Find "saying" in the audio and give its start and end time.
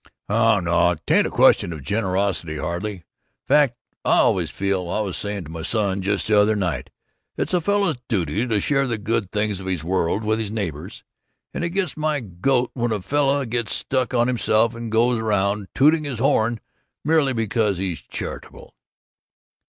5.15-5.43